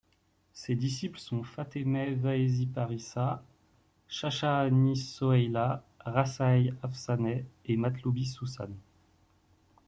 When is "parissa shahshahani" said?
2.65-4.95